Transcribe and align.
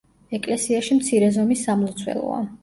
ეკლესიაში 0.37 0.97
მცირე 1.01 1.29
ზომის 1.37 1.63
სამლოცველოა. 1.69 2.43